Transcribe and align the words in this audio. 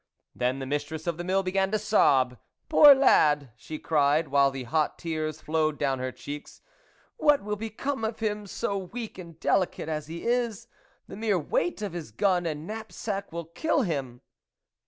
Then 0.33 0.57
the 0.57 0.65
mistress 0.65 1.05
of 1.05 1.17
the 1.17 1.23
mill 1.23 1.43
began 1.43 1.69
to 1.69 1.77
sob." 1.77 2.39
Poor 2.69 2.95
lad!" 2.95 3.51
she 3.55 3.77
cried, 3.77 4.29
while 4.29 4.49
the 4.49 4.63
hot 4.63 4.97
tears 4.97 5.41
flowed 5.41 5.77
down 5.77 5.99
her 5.99 6.11
cheeks," 6.11 6.59
what 7.17 7.43
will 7.43 7.55
become 7.55 8.03
of 8.03 8.17
him, 8.19 8.47
so 8.47 8.75
weak 8.79 9.19
and 9.19 9.39
delicate 9.39 9.89
as 9.89 10.07
he 10.07 10.25
is? 10.25 10.65
The 11.07 11.15
mere 11.17 11.37
weight 11.37 11.83
of 11.83 11.93
his 11.93 12.09
gun 12.09 12.47
and 12.47 12.65
knapsack 12.65 13.31
will 13.31 13.45
kill 13.45 13.83
him 13.83 14.21